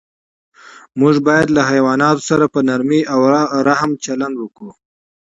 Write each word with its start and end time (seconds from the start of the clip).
موږ 0.99 1.15
باید 1.27 1.47
له 1.55 1.61
حیواناتو 1.71 2.25
سره 2.29 2.45
په 2.53 2.59
نرمۍ 2.67 3.01
او 3.13 3.19
رحم 3.67 3.91
چلند 4.05 4.35
وکړو. 4.39 4.71